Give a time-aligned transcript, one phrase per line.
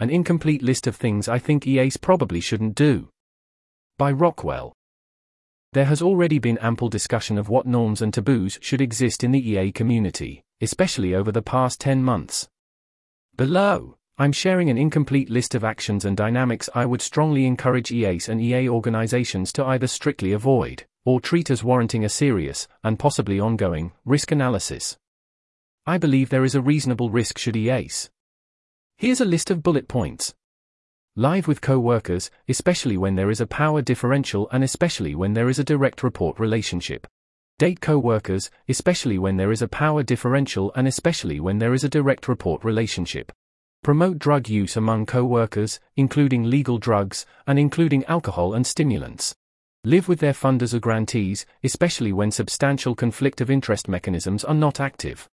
[0.00, 3.08] An incomplete list of things I think EAs probably shouldn't do.
[3.96, 4.72] By Rockwell.
[5.72, 9.50] There has already been ample discussion of what norms and taboos should exist in the
[9.50, 12.48] EA community, especially over the past 10 months.
[13.34, 18.28] Below, I'm sharing an incomplete list of actions and dynamics I would strongly encourage EAs
[18.28, 23.40] and EA organizations to either strictly avoid, or treat as warranting a serious, and possibly
[23.40, 24.96] ongoing, risk analysis.
[25.86, 28.10] I believe there is a reasonable risk should EAs.
[29.00, 30.34] Here's a list of bullet points.
[31.14, 35.60] Live with co-workers, especially when there is a power differential and especially when there is
[35.60, 37.06] a direct report relationship.
[37.60, 41.88] Date co-workers, especially when there is a power differential and especially when there is a
[41.88, 43.30] direct report relationship.
[43.84, 49.32] Promote drug use among co-workers, including legal drugs, and including alcohol and stimulants.
[49.84, 54.80] Live with their funders or grantees, especially when substantial conflict of interest mechanisms are not
[54.80, 55.28] active.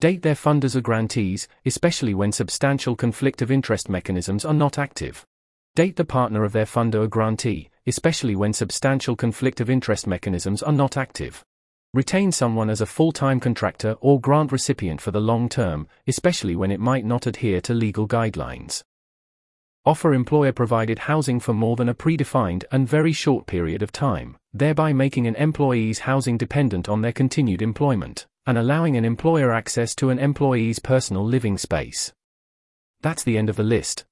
[0.00, 5.26] Date their funders or grantees, especially when substantial conflict of interest mechanisms are not active.
[5.74, 10.62] Date the partner of their funder or grantee, especially when substantial conflict of interest mechanisms
[10.62, 11.44] are not active.
[11.92, 16.56] Retain someone as a full time contractor or grant recipient for the long term, especially
[16.56, 18.82] when it might not adhere to legal guidelines.
[19.84, 24.38] Offer employer provided housing for more than a predefined and very short period of time,
[24.54, 29.94] thereby making an employee's housing dependent on their continued employment, and allowing an employer access
[29.94, 32.12] to an employee's personal living space.
[33.00, 34.04] That's the end of the list.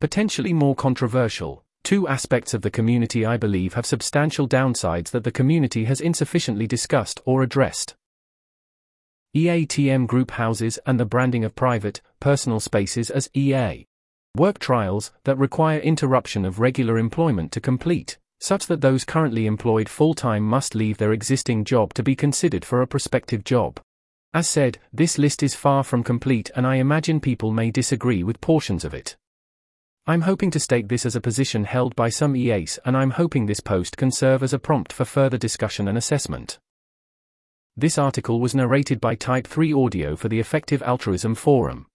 [0.00, 5.30] Potentially more controversial, two aspects of the community I believe have substantial downsides that the
[5.30, 7.94] community has insufficiently discussed or addressed.
[9.36, 13.86] EATM group houses and the branding of private, personal spaces as EA.
[14.36, 19.88] Work trials that require interruption of regular employment to complete, such that those currently employed
[19.88, 23.80] full time must leave their existing job to be considered for a prospective job.
[24.34, 28.40] As said, this list is far from complete and I imagine people may disagree with
[28.40, 29.16] portions of it.
[30.08, 33.46] I'm hoping to state this as a position held by some EAs and I'm hoping
[33.46, 36.58] this post can serve as a prompt for further discussion and assessment.
[37.76, 41.86] This article was narrated by Type 3 Audio for the Effective Altruism Forum.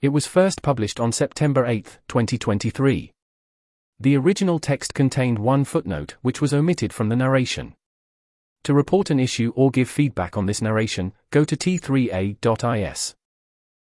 [0.00, 3.15] It was first published on September 8, 2023.
[3.98, 7.74] The original text contained one footnote which was omitted from the narration.
[8.64, 13.14] To report an issue or give feedback on this narration, go to t3a.is.